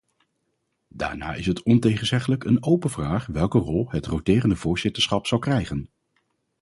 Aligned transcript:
Daarna 0.87 1.33
is 1.33 1.45
het 1.45 1.63
ontegenzeggelijk 1.63 2.43
een 2.43 2.63
open 2.63 2.89
vraag 2.89 3.25
welke 3.25 3.57
rol 3.59 3.89
het 3.91 4.05
roterende 4.05 4.55
voorzitterschap 4.55 5.27
zal 5.27 5.39
krijgen. 5.39 5.89